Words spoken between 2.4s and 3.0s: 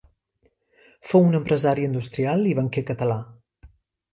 i banquer